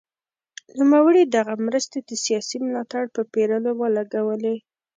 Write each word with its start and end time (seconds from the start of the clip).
نوموړي 0.77 1.23
دغه 1.35 1.53
مرستې 1.65 1.99
د 2.03 2.11
سیاسي 2.25 2.57
ملاتړ 2.67 3.03
په 3.15 3.21
پېرلو 3.33 3.71
ولګولې. 3.81 4.55